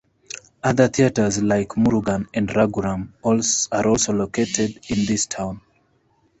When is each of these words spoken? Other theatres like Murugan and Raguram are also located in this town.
Other 0.63 0.87
theatres 0.87 1.43
like 1.43 1.75
Murugan 1.77 2.25
and 2.33 2.47
Raguram 2.49 3.09
are 3.71 3.87
also 3.87 4.13
located 4.13 4.79
in 4.89 5.05
this 5.05 5.27
town. 5.27 5.61